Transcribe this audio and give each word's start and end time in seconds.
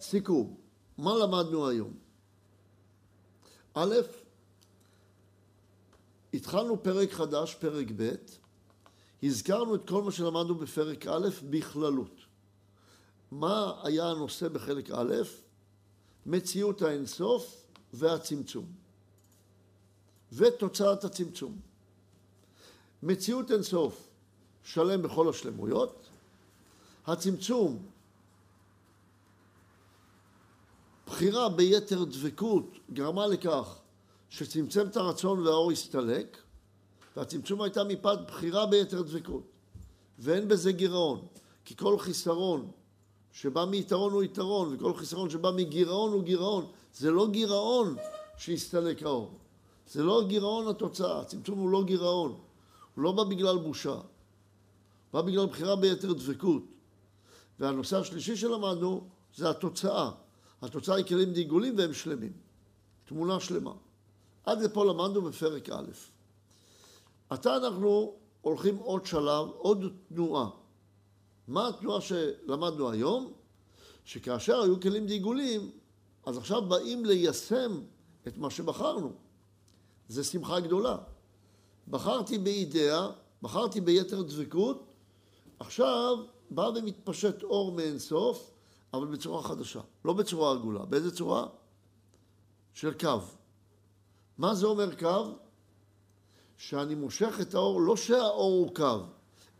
סיכום, 0.00 0.56
מה 0.98 1.14
למדנו 1.14 1.68
היום? 1.68 1.94
א', 3.74 3.94
התחלנו 6.34 6.82
פרק 6.82 7.12
חדש, 7.12 7.54
פרק 7.54 7.86
ב', 7.96 8.14
הזכרנו 9.22 9.74
את 9.74 9.88
כל 9.88 10.02
מה 10.02 10.12
שלמדנו 10.12 10.54
בפרק 10.54 11.06
א' 11.06 11.28
בכללות. 11.50 12.14
מה 13.30 13.80
היה 13.84 14.04
הנושא 14.04 14.48
בחלק 14.48 14.90
א'? 14.90 15.14
מציאות 16.26 16.82
האינסוף 16.82 17.64
והצמצום. 17.92 18.66
ותוצאת 20.32 21.04
הצמצום. 21.04 21.60
מציאות 23.02 23.50
אינסוף 23.50 24.08
שלם 24.64 25.02
בכל 25.02 25.28
השלמויות, 25.28 26.06
הצמצום 27.06 27.86
בחירה 31.10 31.48
ביתר 31.48 32.04
דבקות 32.04 32.78
גרמה 32.92 33.26
לכך 33.26 33.78
שצמצם 34.28 34.86
את 34.86 34.96
הרצון 34.96 35.46
והאור 35.46 35.72
הסתלק, 35.72 36.38
והצמצום 37.16 37.62
הייתה 37.62 37.84
מפאת 37.84 38.26
בחירה 38.26 38.66
ביתר 38.66 39.02
דבקות. 39.02 39.42
ואין 40.18 40.48
בזה 40.48 40.72
גירעון, 40.72 41.26
כי 41.64 41.76
כל 41.76 41.98
חיסרון 41.98 42.70
שבא 43.32 43.64
מיתרון 43.64 44.12
הוא 44.12 44.22
יתרון, 44.22 44.74
וכל 44.74 44.94
חיסרון 44.94 45.30
שבא 45.30 45.50
מגירעון 45.50 46.12
הוא 46.12 46.22
גירעון. 46.22 46.66
זה 46.94 47.10
לא 47.10 47.28
גירעון 47.30 47.96
שהסתלק 48.38 49.02
האור. 49.02 49.38
זה 49.86 50.02
לא 50.02 50.24
גירעון 50.26 50.68
התוצאה, 50.68 51.20
הצמצום 51.20 51.58
הוא 51.58 51.70
לא 51.70 51.84
גירעון. 51.84 52.30
הוא 52.94 53.04
לא 53.04 53.12
בא 53.12 53.24
בגלל 53.24 53.58
בושה. 53.58 53.94
הוא 53.94 54.02
בא 55.12 55.22
בגלל 55.22 55.46
בחירה 55.46 55.76
ביתר 55.76 56.12
דבקות. 56.12 56.62
והנושא 57.60 57.98
השלישי 57.98 58.36
שלמדנו 58.36 59.04
זה 59.36 59.50
התוצאה. 59.50 60.10
התוצאה 60.62 60.96
היא 60.96 61.04
כלים 61.04 61.32
דיגולים 61.32 61.78
והם 61.78 61.92
שלמים. 61.92 62.32
תמונה 63.04 63.40
שלמה. 63.40 63.72
עד 64.44 64.62
לפה 64.62 64.84
למדנו 64.84 65.22
בפרק 65.22 65.68
א'. 65.68 65.90
עתה 67.30 67.56
אנחנו 67.56 68.14
הולכים 68.40 68.76
עוד 68.76 69.06
שלב, 69.06 69.48
עוד 69.48 69.84
תנועה. 70.08 70.50
מה 71.48 71.68
התנועה 71.68 72.00
שלמדנו 72.00 72.90
היום? 72.90 73.32
שכאשר 74.04 74.60
היו 74.60 74.80
כלים 74.80 75.06
דיגולים, 75.06 75.70
אז 76.26 76.38
עכשיו 76.38 76.68
באים 76.68 77.04
ליישם 77.04 77.80
את 78.28 78.38
מה 78.38 78.50
שבחרנו. 78.50 79.12
זה 80.08 80.24
שמחה 80.24 80.60
גדולה. 80.60 80.96
בחרתי 81.88 82.38
באידאה, 82.38 83.08
בחרתי 83.42 83.80
ביתר 83.80 84.22
דבקות, 84.22 84.92
עכשיו 85.58 86.16
בא 86.50 86.70
ומתפשט 86.74 87.42
אור 87.42 87.72
מאינסוף, 87.72 88.50
אבל 88.94 89.06
בצורה 89.06 89.42
חדשה, 89.42 89.80
לא 90.04 90.12
בצורה 90.12 90.52
עגולה. 90.52 90.84
באיזה 90.84 91.10
צורה? 91.16 91.46
של 92.74 92.98
קו. 92.98 93.20
מה 94.38 94.54
זה 94.54 94.66
אומר 94.66 94.94
קו? 94.94 95.34
שאני 96.56 96.94
מושך 96.94 97.34
את 97.40 97.54
האור, 97.54 97.80
לא 97.80 97.96
שהאור 97.96 98.52
הוא 98.52 98.74
קו, 98.74 98.98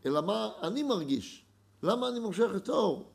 אלא 0.05 0.21
מה 0.21 0.49
אני 0.61 0.83
מרגיש. 0.83 1.45
למה 1.83 2.07
אני 2.07 2.19
מושך 2.19 2.49
את 2.55 2.69
האור? 2.69 3.09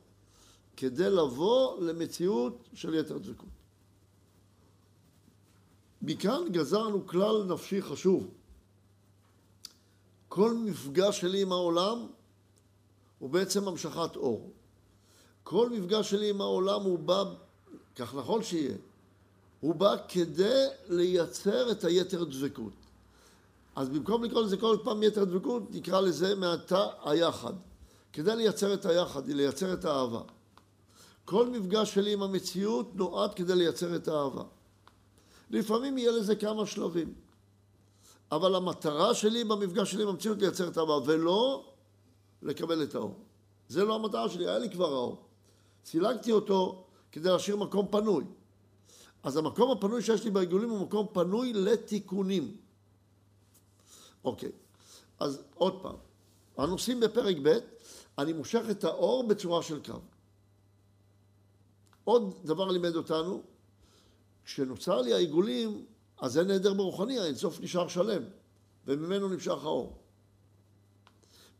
כדי 0.77 1.09
לבוא 1.09 1.81
למציאות 1.81 2.69
של 2.73 2.93
יתר 2.93 3.17
דבקות. 3.17 3.49
מכאן 6.01 6.41
גזרנו 6.51 7.07
כלל 7.07 7.43
נפשי 7.43 7.81
חשוב. 7.81 8.27
כל 10.27 10.53
מפגש 10.53 11.21
שלי 11.21 11.41
עם 11.41 11.51
העולם 11.51 12.07
הוא 13.19 13.29
בעצם 13.29 13.67
המשכת 13.67 14.15
אור. 14.15 14.51
כל 15.49 15.69
מפגש 15.69 16.09
שלי 16.09 16.29
עם 16.29 16.41
העולם 16.41 16.81
הוא 16.81 16.99
בא, 16.99 17.23
כך 17.95 18.15
נכון 18.15 18.43
שיהיה, 18.43 18.75
הוא 19.59 19.75
בא 19.75 19.95
כדי 20.09 20.65
לייצר 20.89 21.71
את 21.71 21.83
היתר 21.83 22.23
דבקות. 22.23 22.73
אז 23.75 23.89
במקום 23.89 24.23
לקרוא 24.23 24.41
לזה 24.41 24.57
כל 24.57 24.77
פעם 24.83 25.03
יתר 25.03 25.23
דבקות, 25.23 25.63
נקרא 25.71 26.01
לזה 26.01 26.35
מעתה 26.35 26.87
היחד. 27.03 27.53
כדי 28.13 28.35
לייצר 28.35 28.73
את 28.73 28.85
היחד, 28.85 29.27
לייצר 29.27 29.73
את 29.73 29.85
האהבה. 29.85 30.21
כל 31.25 31.49
מפגש 31.49 31.93
שלי 31.93 32.13
עם 32.13 32.23
המציאות 32.23 32.95
נועד 32.95 33.33
כדי 33.33 33.55
לייצר 33.55 33.95
את 33.95 34.07
האהבה. 34.07 34.43
לפעמים 35.49 35.97
יהיה 35.97 36.11
לזה 36.11 36.35
כמה 36.35 36.65
שלבים. 36.65 37.13
אבל 38.31 38.55
המטרה 38.55 39.13
שלי 39.13 39.43
במפגש 39.43 39.91
שלי 39.91 40.03
עם 40.03 40.09
המציאות 40.09 40.37
לייצר 40.37 40.67
את 40.67 40.77
האהבה, 40.77 40.99
ולא 41.05 41.65
לקבל 42.41 42.83
את 42.83 42.95
האור. 42.95 43.15
זה 43.69 43.85
לא 43.85 43.95
המטרה 43.95 44.29
שלי, 44.29 44.47
היה 44.47 44.59
לי 44.59 44.69
כבר 44.69 44.93
האור. 44.93 45.26
סילקתי 45.87 46.31
אותו 46.31 46.85
כדי 47.11 47.29
להשאיר 47.29 47.55
מקום 47.55 47.87
פנוי. 47.91 48.23
אז 49.23 49.37
המקום 49.37 49.71
הפנוי 49.71 50.01
שיש 50.01 50.23
לי 50.23 50.31
בעיגולים 50.31 50.69
הוא 50.69 50.79
מקום 50.79 51.07
פנוי 51.13 51.53
לתיקונים. 51.53 52.57
אוקיי, 54.23 54.51
אז 55.19 55.43
עוד 55.55 55.81
פעם, 55.81 55.95
הנושאים 56.57 56.99
בפרק 56.99 57.35
ב', 57.43 57.57
אני 58.17 58.33
מושך 58.33 58.61
את 58.71 58.83
האור 58.83 59.27
בצורה 59.27 59.63
של 59.63 59.79
קו. 59.85 59.99
עוד 62.03 62.33
דבר 62.45 62.67
לימד 62.71 62.95
אותנו, 62.95 63.43
כשנוצר 64.45 65.01
לי 65.01 65.13
העיגולים, 65.13 65.85
אז 66.19 66.37
אין 66.37 66.51
נדר 66.51 66.73
ברוחני, 66.73 67.19
האינסוף 67.19 67.59
נשאר 67.61 67.87
שלם, 67.87 68.23
וממנו 68.87 69.29
נמשך 69.29 69.63
האור. 69.63 69.97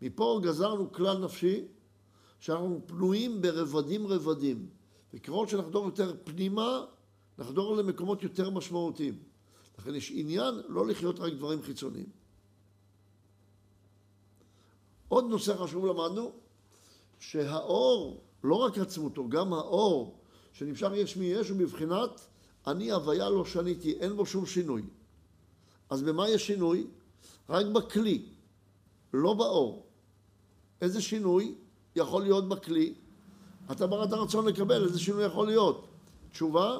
מפה 0.01 0.39
גזרנו 0.43 0.91
כלל 0.91 1.17
נפשי, 1.17 1.67
שאנחנו 2.39 2.81
פנויים 2.85 3.41
ברבדים 3.41 4.07
רבדים. 4.07 4.69
וככל 5.13 5.47
שנחדור 5.47 5.85
יותר 5.85 6.15
פנימה, 6.23 6.85
נחדור 7.37 7.75
למקומות 7.75 8.23
יותר 8.23 8.49
משמעותיים. 8.49 9.19
לכן 9.79 9.95
יש 9.95 10.11
עניין 10.15 10.61
לא 10.67 10.87
לחיות 10.87 11.19
רק 11.19 11.33
דברים 11.33 11.61
חיצוניים. 11.61 12.09
עוד 15.07 15.25
נושא 15.25 15.55
חשוב 15.57 15.85
למדנו, 15.85 16.31
שהאור, 17.19 18.23
לא 18.43 18.55
רק 18.55 18.77
עצמותו, 18.77 19.29
גם 19.29 19.53
האור 19.53 20.19
שנמשך 20.53 20.89
יש 20.95 21.17
מי 21.17 21.25
יש 21.25 21.49
הוא 21.49 21.57
בבחינת 21.59 22.27
אני 22.67 22.91
הוויה 22.91 23.29
לא 23.29 23.45
שניתי, 23.45 23.93
אין 23.99 24.15
בו 24.15 24.25
שום 24.25 24.45
שינוי. 24.45 24.81
אז 25.89 26.03
במה 26.03 26.29
יש 26.29 26.47
שינוי? 26.47 26.87
רק 27.49 27.65
בכלי, 27.65 28.25
לא 29.13 29.33
באור. 29.33 29.85
איזה 30.81 31.01
שינוי 31.01 31.55
יכול 31.97 32.23
להיות 32.23 32.49
בכלי? 32.49 32.93
אתה 33.71 33.87
בראת 33.87 34.13
רצון 34.13 34.45
לקבל, 34.45 34.83
איזה 34.83 34.99
שינוי 34.99 35.25
יכול 35.25 35.47
להיות? 35.47 35.87
תשובה, 36.31 36.77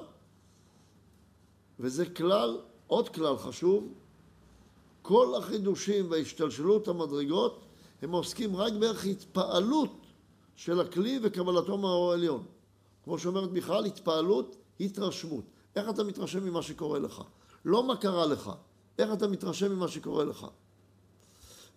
וזה 1.79 2.05
כלל, 2.05 2.57
עוד 2.88 3.09
כלל 3.09 3.38
חשוב, 3.38 3.94
כל 5.01 5.35
החידושים 5.38 6.11
והשתלשלות 6.11 6.88
המדרגות 6.88 7.66
הם 8.01 8.11
עוסקים 8.11 8.55
רק 8.55 8.73
בערך 8.73 9.05
התפעלות 9.05 9.91
של 10.55 10.81
הכלי 10.81 11.19
וקבלתו 11.23 11.78
מהאור 11.78 12.11
העליון. 12.11 12.44
כמו 13.03 13.19
שאומרת 13.19 13.51
מיכל, 13.51 13.85
התפעלות, 13.85 14.55
התרשמות. 14.79 15.44
איך 15.75 15.89
אתה 15.89 16.03
מתרשם 16.03 16.45
ממה 16.45 16.61
שקורה 16.61 16.99
לך? 16.99 17.22
לא 17.66 17.84
מה 17.84 17.97
קרה 17.97 18.25
לך, 18.25 18.51
איך 18.99 19.13
אתה 19.13 19.28
מתרשם 19.28 19.72
ממה 19.72 19.88
שקורה 19.88 20.25
לך. 20.25 20.47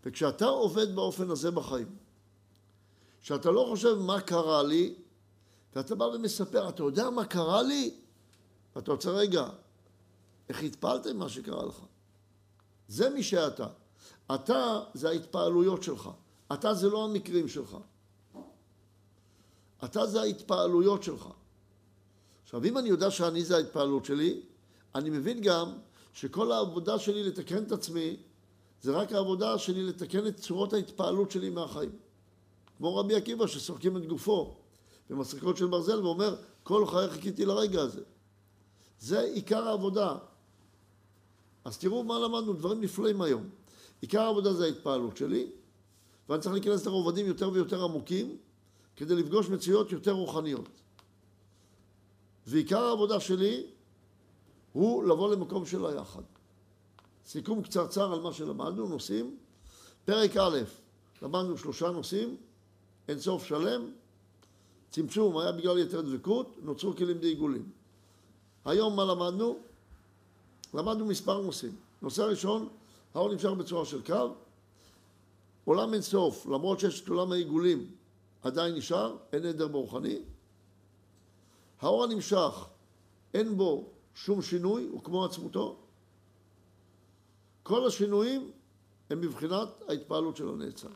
וכשאתה 0.05 0.47
עובד 0.47 0.95
באופן 0.95 1.31
הזה 1.31 1.51
בחיים, 1.51 1.87
שאתה 3.23 3.51
לא 3.51 3.67
חושב 3.69 3.95
מה 3.95 4.21
קרה 4.21 4.63
לי, 4.63 4.95
ואתה 5.77 5.95
בא 5.95 6.05
ומספר, 6.05 6.69
אתה 6.69 6.83
יודע 6.83 7.11
מה 7.11 7.25
קרה 7.25 7.63
לי? 7.63 7.95
ואתה 8.77 8.93
רוצה 8.93 9.11
רגע, 9.11 9.49
איך 10.49 10.63
התפעלת 10.63 11.07
ממה 11.07 11.29
שקרה 11.29 11.65
לך? 11.65 11.81
זה 12.89 13.11
מי 13.11 13.23
שאתה. 13.23 13.67
אתה 14.35 14.81
זה 14.95 15.09
ההתפעלויות 15.09 15.83
שלך. 15.83 16.11
אתה 16.53 16.75
זה 16.75 16.89
לא 16.89 17.05
המקרים 17.05 17.49
שלך. 17.49 17.77
אתה 19.85 20.07
זה 20.07 20.21
ההתפעלויות 20.21 21.03
שלך. 21.03 21.29
עכשיו, 22.43 22.65
אם 22.65 22.79
אני 22.79 22.89
יודע 22.89 23.11
שאני 23.11 23.45
זה 23.45 23.57
ההתפעלות 23.57 24.05
שלי, 24.05 24.41
אני 24.95 25.11
מבין 25.11 25.41
גם 25.41 25.73
שכל 26.13 26.53
העבודה 26.53 26.99
שלי 26.99 27.23
לתקן 27.23 27.63
את 27.63 27.73
עצמי, 27.73 28.17
זה 28.83 28.93
רק 28.93 29.13
העבודה 29.13 29.59
שלי 29.59 29.83
לתקן 29.83 30.27
את 30.27 30.37
צורות 30.37 30.73
ההתפעלות 30.73 31.31
שלי 31.31 31.51
מהחיים. 31.51 31.91
כמו 32.81 32.97
רבי 32.97 33.15
עקיבא 33.15 33.47
שסורקים 33.47 33.97
את 33.97 34.07
גופו 34.07 34.57
במסריקות 35.11 35.57
של 35.57 35.67
ברזל 35.67 36.05
ואומר, 36.05 36.37
כל 36.63 36.87
חיי 36.87 37.11
חיכיתי 37.11 37.45
לרגע 37.45 37.83
הזה. 37.83 38.01
זה 39.01 39.21
עיקר 39.21 39.69
העבודה. 39.69 40.17
אז 41.65 41.79
תראו 41.79 42.05
מה 42.05 42.19
למדנו, 42.19 42.53
דברים 42.53 42.81
נפלאים 42.81 43.23
היום. 43.23 43.49
עיקר 44.01 44.21
העבודה 44.21 44.53
זה 44.53 44.65
ההתפעלות 44.65 45.17
שלי, 45.17 45.51
ואני 46.29 46.43
צריך 46.43 46.53
להיכנס 46.53 46.87
לרובדים 46.87 47.27
יותר 47.27 47.51
ויותר 47.51 47.85
עמוקים 47.85 48.37
כדי 48.97 49.15
לפגוש 49.15 49.49
מציאות 49.49 49.93
יותר 49.93 50.13
רוחניות. 50.13 50.69
ועיקר 52.47 52.83
העבודה 52.83 53.21
שלי 53.21 53.67
הוא 54.73 55.05
לבוא 55.05 55.35
למקום 55.35 55.67
של 55.67 55.87
היחד. 55.87 56.23
סיכום 57.27 57.63
קצרצר 57.63 58.13
על 58.13 58.21
מה 58.21 58.33
שלמדנו, 58.33 58.89
נושאים. 58.89 59.37
פרק 60.05 60.37
א', 60.37 60.59
למדנו 61.23 61.59
שלושה 61.59 61.91
נושאים, 61.91 62.37
אין 63.09 63.19
סוף 63.19 63.45
שלם, 63.45 63.91
צמצום 64.91 65.39
היה 65.39 65.53
בגלל 65.53 65.79
יתר 65.79 66.01
דבקות, 66.01 66.57
נוצרו 66.63 66.97
כלים 66.97 67.19
די 67.19 67.27
עיגולים. 67.27 67.71
היום 68.65 68.97
מה 68.97 69.05
למדנו? 69.05 69.59
למדנו 70.75 71.07
מספר 71.07 71.41
נושאים. 71.41 71.77
נושא 72.03 72.23
הראשון, 72.23 72.69
האור 73.15 73.33
נמשך 73.33 73.49
בצורה 73.51 73.85
של 73.85 74.03
קו. 74.03 74.35
עולם 75.65 75.95
אין 75.95 76.03
סוף, 76.03 76.47
למרות 76.47 76.81
שיש 76.81 77.01
את 77.01 77.09
עולם 77.09 77.33
העיגולים, 77.33 77.91
עדיין 78.43 78.75
נשאר, 78.75 79.17
אין 79.33 79.47
נדר 79.47 79.69
ברוחני. 79.69 80.19
האור 81.81 82.05
הנמשך, 82.05 82.67
אין 83.35 83.57
בו 83.57 83.89
שום 84.15 84.43
שינוי, 84.43 84.89
הוא 84.91 85.03
כמו 85.05 85.25
עצמותו. 85.25 85.77
כל 87.63 87.87
השינויים 87.87 88.51
הם 89.11 89.21
בבחינת 89.21 89.69
ההתפעלות 89.89 90.37
של 90.37 90.49
הנעצר. 90.49 90.89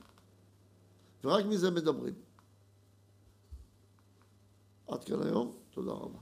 ורק 1.25 1.45
מזה 1.45 1.71
מדברים. 1.71 2.15
עד 4.89 5.05
כאן 5.05 5.23
היום, 5.23 5.57
תודה 5.71 5.93
רבה. 5.93 6.19